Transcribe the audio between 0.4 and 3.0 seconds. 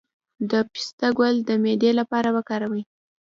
د پسته ګل د معدې لپاره وکاروئ